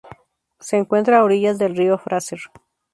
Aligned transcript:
Se 0.59 0.77
encuentra 0.77 1.19
a 1.19 1.23
orillas 1.23 1.59
del 1.59 1.75
río 1.75 1.99
Fraser. 1.99 2.39